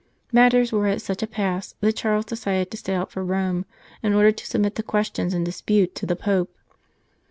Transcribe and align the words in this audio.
Matters 0.31 0.71
were 0.71 0.87
at 0.87 0.99
such 0.99 1.21
a 1.21 1.27
pass 1.27 1.75
that 1.79 1.95
Charles 1.95 2.25
decided 2.25 2.71
to 2.71 2.77
set 2.77 2.95
out 2.95 3.11
for 3.11 3.23
Rome 3.23 3.65
in 4.01 4.15
order 4.15 4.31
to 4.31 4.47
submit 4.47 4.73
the 4.73 4.81
questions 4.81 5.31
in 5.35 5.43
dispute 5.43 5.93
to 5.93 6.07
the 6.07 6.15
Pope. 6.15 6.49